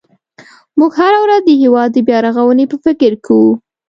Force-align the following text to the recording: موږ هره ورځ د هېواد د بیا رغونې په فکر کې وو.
موږ 0.77 0.91
هره 1.01 1.19
ورځ 1.23 1.41
د 1.45 1.49
هېواد 1.61 1.89
د 1.93 1.97
بیا 2.07 2.17
رغونې 2.27 2.65
په 2.71 2.77
فکر 2.85 3.11
کې 3.23 3.31
وو. 3.39 3.51